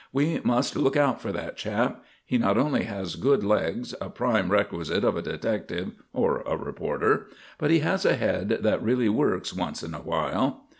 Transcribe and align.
We 0.11 0.39
must 0.43 0.75
look 0.75 0.97
out 0.97 1.21
for 1.21 1.31
that 1.31 1.57
chap. 1.57 2.03
He 2.25 2.39
not 2.39 2.57
only 2.57 2.85
has 2.85 3.15
good 3.15 3.43
legs, 3.43 3.93
a 4.01 4.09
prime 4.09 4.49
requisite 4.51 5.03
of 5.03 5.15
a 5.15 5.21
detective 5.21 5.91
or 6.11 6.41
a 6.47 6.57
reporter, 6.57 7.27
but 7.59 7.69
he 7.69 7.81
has 7.81 8.03
a 8.03 8.15
head 8.15 8.49
that 8.49 8.81
really 8.81 9.09
works 9.09 9.53
once 9.53 9.83
in 9.83 9.93
a 9.93 10.01
while." 10.01 10.63